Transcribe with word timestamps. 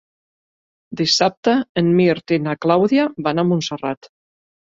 Dissabte 1.01 1.53
en 1.81 1.91
Mirt 1.99 2.33
i 2.39 2.41
na 2.47 2.57
Clàudia 2.67 3.07
van 3.29 3.45
a 3.45 3.45
Montserrat. 3.53 4.11